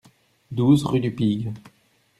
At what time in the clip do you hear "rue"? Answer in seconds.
0.85-0.99